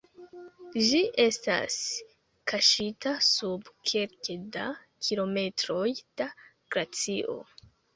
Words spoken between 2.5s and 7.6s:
kaŝita sub kelke da kilometroj da glacio.